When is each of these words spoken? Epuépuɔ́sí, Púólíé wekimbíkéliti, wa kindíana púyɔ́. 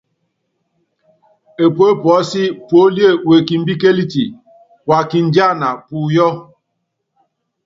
Epuépuɔ́sí, 1.63 2.43
Púólíé 2.67 3.09
wekimbíkéliti, 3.27 4.23
wa 4.87 4.97
kindíana 5.09 5.67
púyɔ́. 5.85 6.31